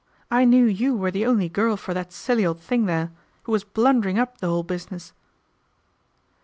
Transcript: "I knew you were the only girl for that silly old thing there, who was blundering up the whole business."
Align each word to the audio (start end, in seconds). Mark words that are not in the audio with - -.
"I 0.31 0.45
knew 0.45 0.65
you 0.65 0.97
were 0.97 1.11
the 1.11 1.27
only 1.27 1.47
girl 1.47 1.77
for 1.77 1.93
that 1.93 2.11
silly 2.11 2.43
old 2.43 2.59
thing 2.59 2.87
there, 2.87 3.11
who 3.43 3.51
was 3.51 3.63
blundering 3.63 4.17
up 4.17 4.39
the 4.39 4.47
whole 4.47 4.63
business." 4.63 5.13